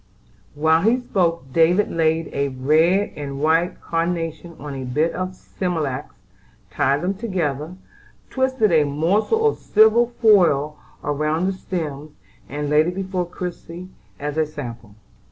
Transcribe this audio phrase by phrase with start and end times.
[0.55, 6.15] While he spoke David laid a red and white carnation on a bit of smilax,
[6.71, 7.75] tied them together,
[8.31, 12.13] twisted a morsel of silver foil about the stems,
[12.49, 14.95] and laid it before Christie as a sample.